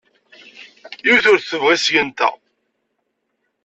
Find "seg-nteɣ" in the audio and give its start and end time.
1.79-2.33